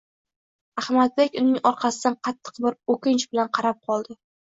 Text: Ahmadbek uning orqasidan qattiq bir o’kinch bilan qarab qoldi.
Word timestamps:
Ahmadbek 0.83 1.37
uning 1.43 1.61
orqasidan 1.73 2.19
qattiq 2.31 2.61
bir 2.67 2.81
o’kinch 2.97 3.31
bilan 3.33 3.57
qarab 3.61 3.83
qoldi. 3.91 4.23